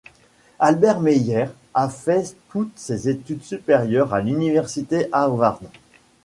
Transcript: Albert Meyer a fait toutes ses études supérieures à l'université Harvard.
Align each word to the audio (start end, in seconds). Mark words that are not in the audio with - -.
Albert 0.57 0.99
Meyer 1.01 1.45
a 1.75 1.87
fait 1.87 2.35
toutes 2.49 2.71
ses 2.75 3.07
études 3.07 3.43
supérieures 3.43 4.15
à 4.15 4.21
l'université 4.21 5.05
Harvard. 5.11 5.59